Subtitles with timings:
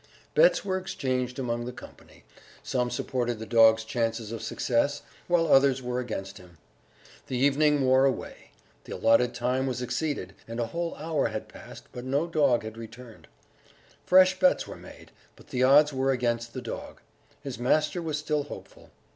[0.33, 2.23] Bets were exchanged among the company
[2.63, 6.57] some supported the dog's chances of success, while others were against him.
[7.27, 8.49] The evening wore away;
[8.85, 12.77] the allotted time was exceeded, and a whole hour had passed, but no dog had
[12.79, 13.27] returned.
[14.03, 16.99] Fresh bets were made, but the odds were against the dog.
[17.43, 18.89] His master was still hopeful....